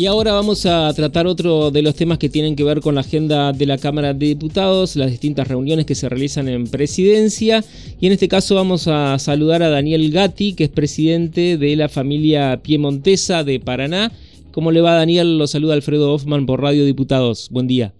[0.00, 3.02] Y ahora vamos a tratar otro de los temas que tienen que ver con la
[3.02, 7.62] agenda de la Cámara de Diputados, las distintas reuniones que se realizan en presidencia.
[8.00, 11.90] Y en este caso vamos a saludar a Daniel Gatti, que es presidente de la
[11.90, 14.10] familia Piemontesa de Paraná.
[14.52, 15.36] ¿Cómo le va Daniel?
[15.36, 17.50] Lo saluda Alfredo Hoffman por Radio Diputados.
[17.50, 17.92] Buen día.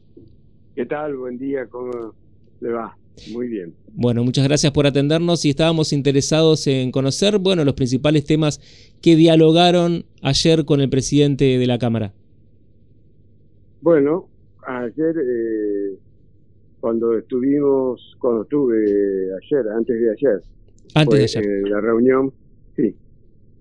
[0.75, 1.17] ¿Qué tal?
[1.17, 2.14] Buen día, ¿cómo
[2.62, 2.96] le va?
[3.32, 3.74] Muy bien.
[3.92, 8.60] Bueno, muchas gracias por atendernos y estábamos interesados en conocer, bueno, los principales temas
[9.02, 12.12] que dialogaron ayer con el presidente de la Cámara.
[13.82, 14.28] Bueno,
[14.66, 15.98] ayer eh,
[16.80, 20.42] cuando estuvimos, cuando estuve ayer, antes de ayer,
[20.95, 22.32] antes de ayer, eh, la reunión,
[22.77, 22.95] sí,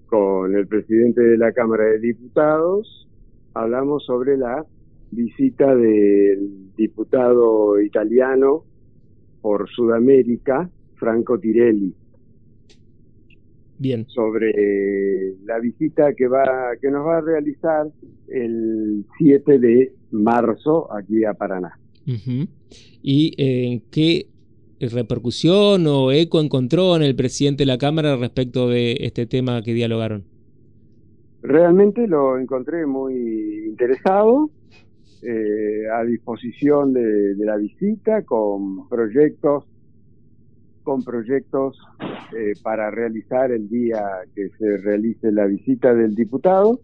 [0.08, 3.08] con el presidente de la Cámara de Diputados,
[3.54, 4.66] hablamos sobre la
[5.12, 8.64] visita del diputado italiano
[9.42, 11.94] por Sudamérica, Franco Tirelli.
[13.78, 14.06] Bien.
[14.10, 14.52] Sobre
[15.46, 16.44] la visita que va
[16.82, 17.88] que nos va a realizar
[18.28, 21.80] el 7 de marzo aquí a Paraná.
[23.02, 24.28] ¿Y eh, qué
[24.80, 29.74] repercusión o eco encontró en el presidente de la Cámara respecto de este tema que
[29.74, 30.24] dialogaron?
[31.42, 34.50] Realmente lo encontré muy interesado,
[35.22, 39.66] eh, a disposición de, la visita con proyectos
[40.84, 41.78] con proyectos
[42.36, 44.02] eh, para realizar el día
[44.34, 46.80] que se realice la visita del diputado,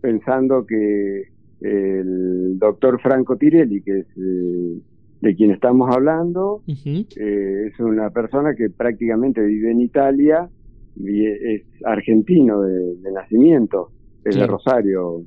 [0.00, 1.24] pensando que
[1.60, 4.80] el doctor Franco Tirelli, que es eh,
[5.20, 10.48] de quien estamos hablando, es una persona que prácticamente vive en Italia,
[10.96, 13.90] y es argentino de, nacimiento,
[14.24, 15.22] es de Rosario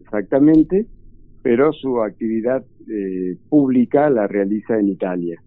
[0.00, 0.86] exactamente,
[1.46, 5.40] pero su actividad eh, pública la realiza en Italia.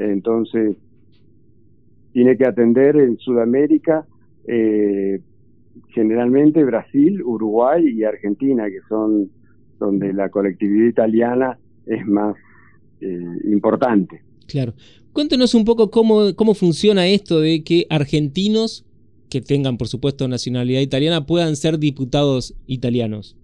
[0.00, 0.74] Entonces,
[2.12, 4.04] tiene que atender en Sudamérica
[4.48, 5.20] eh,
[5.90, 9.30] generalmente Brasil, Uruguay y Argentina, que son
[9.78, 12.34] donde la colectividad italiana es más
[13.00, 14.22] eh, importante.
[14.48, 14.74] Claro.
[15.12, 18.84] Cuéntenos un poco cómo, cómo funciona esto de que argentinos
[19.30, 23.36] que tengan, por supuesto, nacionalidad italiana puedan ser diputados italianos.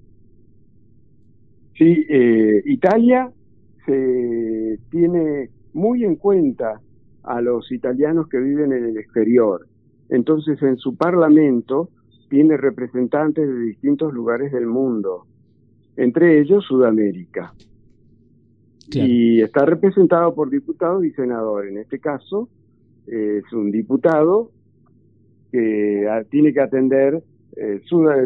[1.80, 3.32] Sí, eh, Italia
[3.86, 6.78] se tiene muy en cuenta
[7.22, 9.66] a los italianos que viven en el exterior.
[10.10, 11.88] Entonces, en su parlamento
[12.28, 15.24] tiene representantes de distintos lugares del mundo,
[15.96, 17.54] entre ellos Sudamérica.
[18.92, 21.72] Y está representado por diputados y senadores.
[21.72, 22.50] En este caso,
[23.06, 24.50] es un diputado
[25.50, 27.22] que tiene que atender
[27.56, 27.80] eh,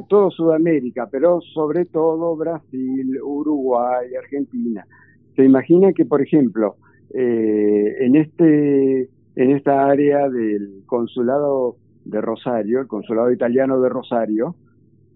[0.09, 4.87] todo Sudamérica, pero sobre todo Brasil, Uruguay, Argentina.
[5.37, 6.77] Se imagina que, por ejemplo,
[7.13, 14.55] eh, en este en esta área del consulado de Rosario, el consulado italiano de Rosario,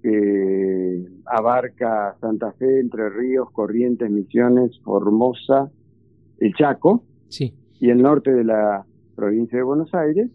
[0.02, 5.70] que abarca Santa Fe, Entre Ríos, Corrientes, Misiones, Formosa,
[6.38, 7.54] el Chaco sí.
[7.80, 10.30] y el norte de la provincia de Buenos Aires,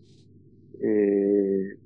[0.82, 1.78] eh,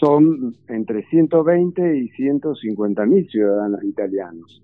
[0.00, 4.62] son entre 120 y 150 mil ciudadanos italianos.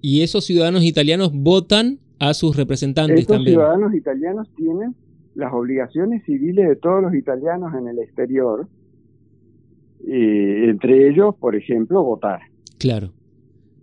[0.00, 3.56] ¿Y esos ciudadanos italianos votan a sus representantes Estos también?
[3.56, 4.94] ciudadanos italianos tienen
[5.34, 8.66] las obligaciones civiles de todos los italianos en el exterior,
[10.06, 12.40] entre ellos, por ejemplo, votar.
[12.78, 13.10] Claro.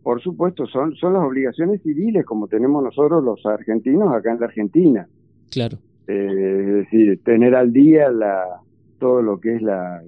[0.02, 4.46] Por supuesto, son, son las obligaciones civiles como tenemos nosotros los argentinos acá en la
[4.48, 5.08] Argentina.
[5.52, 5.78] Claro.
[6.08, 8.44] Eh, es decir, tener al día la,
[9.04, 10.02] todo lo que es la,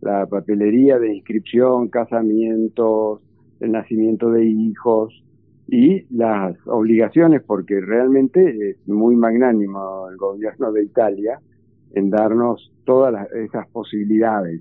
[0.00, 3.20] la, papelería de inscripción, casamientos,
[3.58, 5.20] el nacimiento de hijos
[5.66, 11.40] y las obligaciones, porque realmente es muy magnánimo el gobierno de Italia
[11.92, 14.60] en darnos todas esas posibilidades.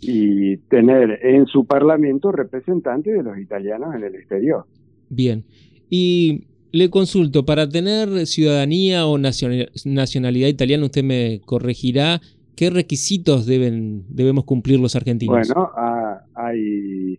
[0.00, 4.64] Y tener en su parlamento representantes de los italianos en el exterior.
[5.10, 5.44] Bien.
[5.90, 12.20] Y le consulto, para tener ciudadanía o nacionalidad italiana, usted me corregirá,
[12.56, 15.48] ¿qué requisitos deben, debemos cumplir los argentinos?
[15.48, 17.18] Bueno, ah, hay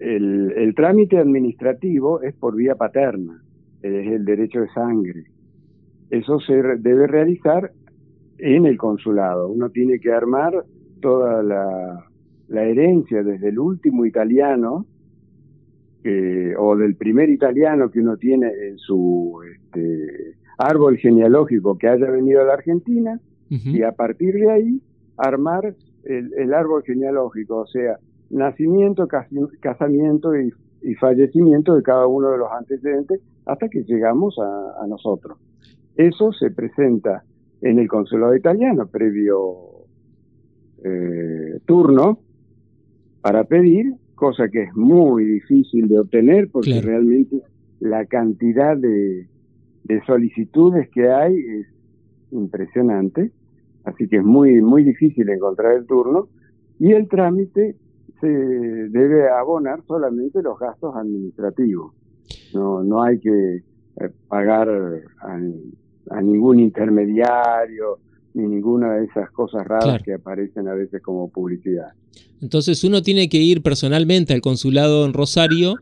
[0.00, 3.42] el, trámite administrativo es por vía paterna,
[3.82, 5.24] es el derecho de sangre.
[6.10, 7.72] Eso se debe realizar
[8.38, 9.48] en el consulado.
[9.48, 10.64] Uno tiene que armar
[11.00, 14.86] toda la herencia desde el último italiano
[16.58, 22.40] o del primer italiano que uno tiene en su este, árbol genealógico que haya venido
[22.42, 24.82] a la Argentina y a partir de ahí
[25.16, 25.74] armar
[26.04, 27.98] el, árbol genealógico, o sea,
[28.30, 29.08] nacimiento,
[29.60, 30.52] casamiento y,
[31.00, 35.38] fallecimiento de cada uno de los antecedentes hasta que llegamos a, nosotros.
[35.96, 37.24] Eso se presenta
[37.60, 39.86] en el consulado italiano previo
[40.84, 42.20] eh, turno
[43.20, 47.40] para pedir cosa que es muy difícil de obtener porque realmente
[47.80, 49.26] la cantidad de,
[49.84, 51.66] de solicitudes que hay es
[52.30, 53.30] impresionante,
[53.84, 56.28] así que es muy, muy difícil encontrar el turno
[56.78, 57.76] y el trámite
[58.20, 61.94] se debe abonar solamente los gastos administrativos.
[62.52, 67.98] No, no hay que eh, pagar a, ningún intermediario
[68.34, 71.92] ni ninguna de esas cosas raras que aparecen a veces como publicidad.
[72.40, 75.76] Entonces uno tiene que ir personalmente al consulado en Rosario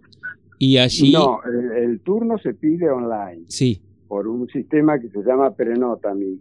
[0.58, 1.12] y allí...
[1.12, 1.40] No,
[1.76, 3.44] el, turno se pide online.
[3.48, 3.80] Sí.
[4.08, 6.40] Por un sistema que se llama Prenotami.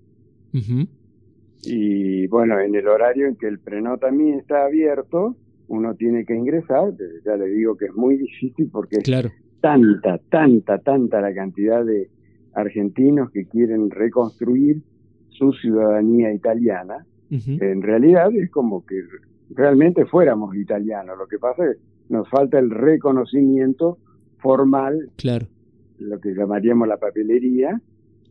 [1.63, 5.35] Y bueno, en el horario en que el Prenotami está abierto,
[5.67, 6.93] uno tiene que ingresar,
[7.25, 9.29] ya le digo que es muy difícil porque claro.
[9.29, 12.09] es tanta, tanta, tanta la cantidad de
[12.53, 14.81] argentinos que quieren reconstruir
[15.29, 17.05] su ciudadanía italiana.
[17.29, 18.95] En realidad es como que
[19.49, 21.17] realmente fuéramos italianos.
[21.17, 23.97] Lo que pasa es que nos falta el reconocimiento
[24.37, 25.47] formal, claro.
[25.99, 27.81] lo que llamaríamos la papelería,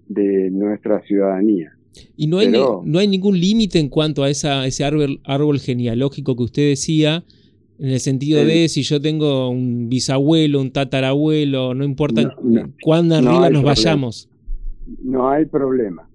[0.09, 1.73] de nuestra ciudadanía.
[2.17, 6.37] Y no hay, no hay ningún límite en cuanto a esa, ese árbol, árbol genealógico
[6.37, 7.25] que usted decía,
[7.79, 12.37] en el sentido de si yo tengo un bisabuelo, un tatarabuelo, no importa
[12.83, 14.29] cuándo arriba nos vayamos.
[15.03, 16.09] No hay problema.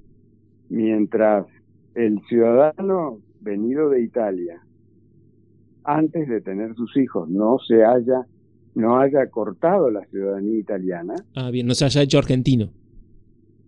[0.69, 1.47] Mientras
[1.95, 4.61] el ciudadano venido de Italia,
[5.83, 8.25] antes de tener sus hijos, no se haya,
[8.75, 11.15] no haya cortado la ciudadanía italiana.
[11.35, 12.69] Ah, bien, no se haya hecho argentino.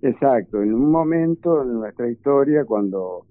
[0.02, 3.26] Exacto, en un momento en nuestra historia, cuando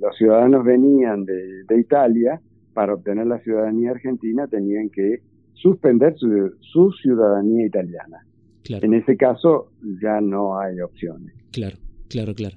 [0.00, 2.40] los ciudadanos venían de, Italia,
[2.72, 5.20] para obtener la ciudadanía argentina tenían que
[5.54, 8.24] suspender su, ciudadanía italiana.
[8.68, 9.70] En ese caso
[10.02, 11.34] ya no hay opciones.
[11.52, 11.76] Claro.
[12.14, 12.56] Claro, claro.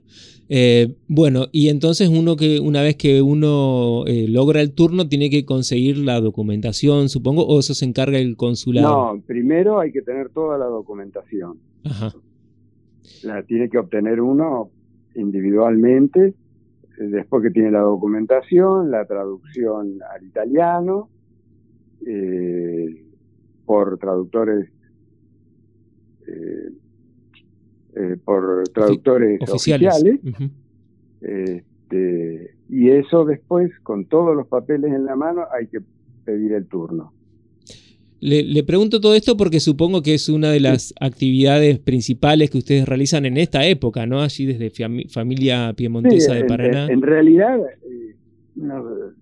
[0.50, 5.30] Eh, bueno, y entonces uno que una vez que uno eh, logra el turno tiene
[5.30, 9.16] que conseguir la documentación, supongo, o eso se encarga el consulado.
[9.16, 11.58] No, primero hay que tener toda la documentación.
[11.84, 12.14] Ajá
[13.24, 14.70] la tiene que obtener uno
[15.16, 16.34] individualmente,
[16.98, 21.10] después que tiene la documentación, la traducción al italiano,
[22.06, 23.04] eh,
[23.66, 24.70] por traductores
[27.96, 30.20] eh, por traductores oficiales,
[31.22, 35.80] este, y eso después con todos los papeles en la mano hay que
[36.26, 37.14] pedir el turno.
[38.20, 42.88] Le, pregunto todo esto porque supongo que es una de las actividades principales que ustedes
[42.88, 44.22] realizan en esta época, ¿no?
[44.22, 44.72] Allí desde
[45.10, 46.88] familia piemontesa de Paraná.
[46.88, 48.16] En, realidad, eh,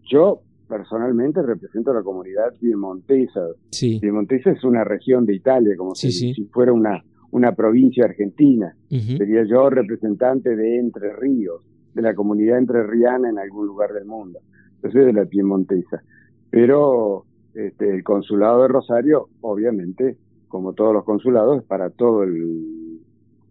[0.10, 3.42] yo personalmente represento a la comunidad piemontesa.
[3.72, 4.00] Sí.
[4.00, 7.04] Piemontesa es una región de Italia, como si, fuera una,
[7.36, 8.74] una provincia argentina.
[8.90, 11.62] Sería yo representante de Entre Ríos,
[11.94, 14.40] de la comunidad entrerriana en algún lugar del mundo.
[14.82, 16.02] Yo soy de la piemontesa.
[16.50, 20.16] Pero este, el consulado de Rosario, obviamente,
[20.48, 23.02] como todos los consulados, es para todo el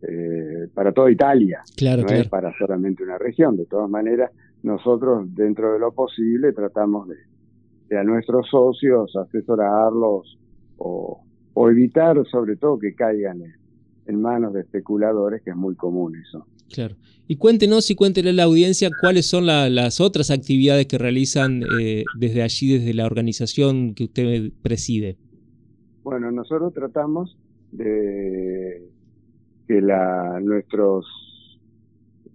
[0.01, 3.55] eh, para toda Italia, claro, no es para solamente una región.
[3.55, 4.31] De todas maneras,
[4.63, 10.39] nosotros dentro de lo posible tratamos de, a nuestros socios asesorarlos
[10.79, 11.21] o,
[11.71, 13.53] evitar sobre todo que caigan en
[14.13, 16.47] manos de especuladores, que es muy común eso.
[16.73, 16.97] Claro.
[17.27, 22.05] Y cuéntenos y cuéntenle a la audiencia cuáles son las otras actividades que realizan eh,
[22.19, 25.17] desde allí, desde la organización que usted preside.
[26.03, 27.39] Bueno, nosotros tratamos
[27.73, 28.83] de
[29.67, 31.07] que la, nuestros,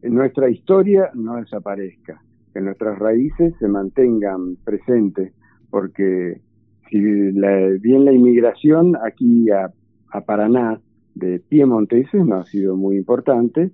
[0.02, 5.34] nuestra historia no desaparezca, que nuestras raíces se mantengan presentes,
[5.70, 6.42] porque
[6.90, 9.72] si bien la inmigración aquí a,
[10.12, 10.82] a Paraná
[11.16, 13.72] de piemonteses no ha sido muy importante,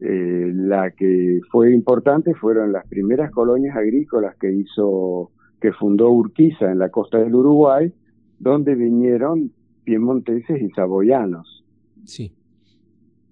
[0.00, 5.30] eh, la que fue importante fueron las primeras colonias agrícolas que hizo,
[5.60, 7.92] que fundó Urquiza en la costa del Uruguay,
[8.38, 9.52] donde vinieron
[9.84, 11.64] piemonteses y saboyanos
[12.04, 12.32] sí.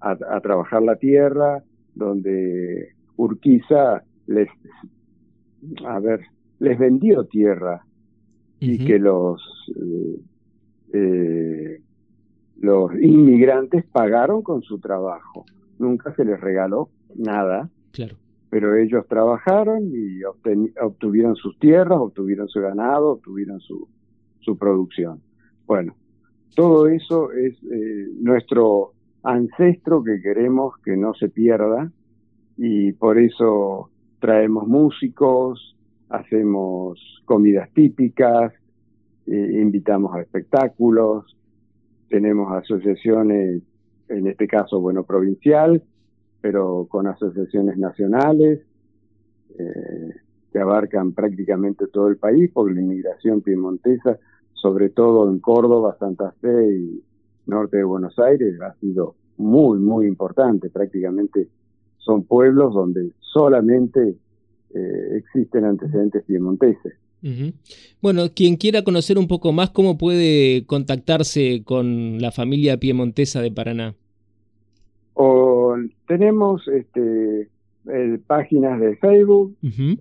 [0.01, 1.63] a, trabajar la tierra,
[1.95, 4.49] donde Urquiza les,
[5.87, 6.21] a ver,
[6.61, 7.85] les vendió tierra
[8.61, 9.43] y que los
[9.77, 10.21] eh,
[10.95, 11.54] eh,
[12.65, 15.45] los inmigrantes pagaron con su trabajo
[15.79, 17.69] nunca se les regaló nada.
[17.93, 18.17] Claro.
[18.51, 23.89] Pero ellos trabajaron y obtuvieron sus tierras, obtuvieron su ganado, obtuvieron su,
[24.41, 25.21] su producción.
[25.67, 25.97] Bueno,
[26.55, 28.93] todo eso es eh, nuestro
[29.25, 31.91] ancestro que queremos que no se pierda
[32.57, 33.91] y por eso
[34.21, 35.77] traemos músicos,
[36.09, 38.53] hacemos comidas típicas,
[39.27, 41.37] eh, invitamos a espectáculos,
[42.15, 43.61] tenemos asociaciones
[44.09, 45.83] en este caso, bueno, provincial,
[46.41, 48.61] pero con asociaciones nacionales.
[49.59, 50.15] Eh,
[50.55, 54.21] que abarcan prácticamente todo el país, porque la inmigración piemontesa,
[54.53, 57.03] sobre todo en Córdoba, Santa Fe y
[57.47, 60.71] norte de Buenos Aires, ha sido muy, muy importante.
[60.71, 61.49] Prácticamente
[61.99, 64.17] son pueblos donde solamente
[64.75, 66.95] eh, existen antecedentes piemonteses.
[68.03, 73.51] Bueno, quien quiera conocer un poco más, ¿cómo puede contactarse con la familia piemontesa de
[73.51, 73.95] Paraná?
[75.15, 75.75] O,
[76.07, 77.49] tenemos este,
[78.27, 79.57] páginas de Facebook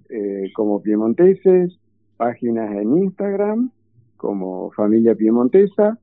[0.10, 1.78] eh, como Piemonteses,
[2.18, 3.72] páginas en Instagram
[4.18, 6.00] como Familia Piemontesa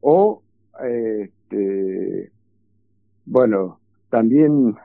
[0.00, 0.42] o
[0.84, 2.30] este,
[3.24, 3.78] bueno,
[4.10, 4.76] también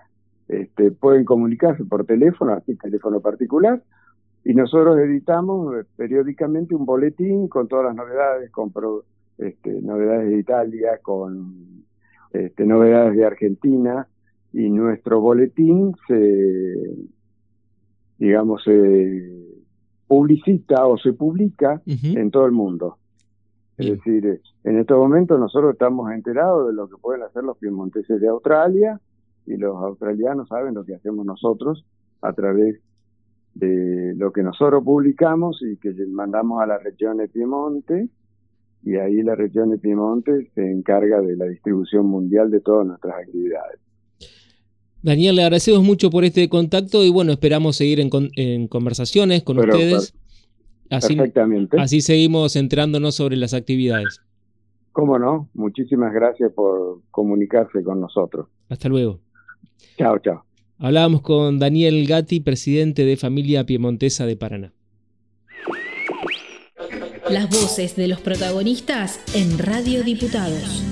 [0.47, 3.81] este, pueden comunicarse por teléfono, así teléfono particular,
[4.47, 8.71] y nosotros editamos eh, periódicamente un boletín con todas las novedades, con
[9.37, 11.83] este, novedades de Italia, con
[12.31, 14.07] este, novedades de Argentina,
[14.53, 16.95] y nuestro boletín se,
[18.17, 19.33] digamos, se
[20.07, 22.99] publicita o se publica en todo el mundo.
[23.75, 28.21] Es decir, en estos momentos nosotros estamos enterados de lo que pueden hacer los piemonteses
[28.21, 28.97] de Australia
[29.45, 31.85] y los australianos saben lo que hacemos nosotros
[32.21, 32.79] a través
[33.57, 38.09] de lo que nosotros publicamos y que mandamos a la región de Piemonte
[38.83, 43.15] y ahí la región de Piemonte se encarga de la distribución mundial de todas nuestras
[43.15, 43.79] actividades.
[45.01, 50.13] Daniel, le agradecemos mucho por este contacto y bueno, esperamos seguir en, conversaciones con ustedes.
[50.89, 51.79] Así, Perfectamente.
[51.79, 54.21] Así seguimos enterándonos sobre las actividades.
[54.91, 58.47] Cómo no, muchísimas gracias por comunicarse con nosotros.
[58.69, 59.19] Hasta luego.
[59.97, 60.46] Chao, chao.
[60.79, 64.73] Hablábamos con Daniel Gatti, presidente de Familia Piemontesa de Paraná.
[67.29, 70.86] Las voces de los protagonistas en Radio Diputados.